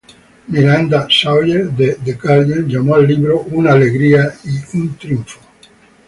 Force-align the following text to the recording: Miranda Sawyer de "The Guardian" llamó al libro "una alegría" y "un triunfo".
Miranda 0.47 1.07
Sawyer 1.11 1.65
de 1.69 1.93
"The 1.99 2.13
Guardian" 2.13 2.67
llamó 2.67 2.95
al 2.95 3.05
libro 3.05 3.41
"una 3.51 3.73
alegría" 3.73 4.33
y 4.45 4.77
"un 4.79 4.97
triunfo". 4.97 5.39